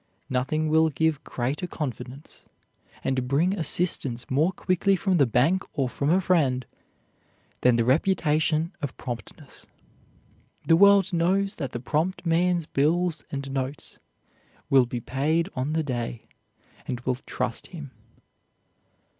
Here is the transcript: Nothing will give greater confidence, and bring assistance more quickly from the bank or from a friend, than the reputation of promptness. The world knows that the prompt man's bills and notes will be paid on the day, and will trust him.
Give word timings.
Nothing 0.31 0.67
will 0.67 0.89
give 0.89 1.23
greater 1.23 1.67
confidence, 1.67 2.45
and 3.03 3.27
bring 3.27 3.53
assistance 3.55 4.27
more 4.31 4.51
quickly 4.51 4.95
from 4.95 5.17
the 5.17 5.27
bank 5.27 5.61
or 5.73 5.87
from 5.87 6.09
a 6.09 6.19
friend, 6.19 6.65
than 7.61 7.75
the 7.75 7.85
reputation 7.85 8.73
of 8.81 8.97
promptness. 8.97 9.67
The 10.67 10.75
world 10.75 11.13
knows 11.13 11.57
that 11.57 11.71
the 11.71 11.79
prompt 11.79 12.25
man's 12.25 12.65
bills 12.65 13.23
and 13.31 13.51
notes 13.51 13.99
will 14.71 14.87
be 14.87 15.01
paid 15.01 15.49
on 15.53 15.73
the 15.73 15.83
day, 15.83 16.27
and 16.87 16.99
will 17.01 17.17
trust 17.27 17.67
him. 17.67 17.91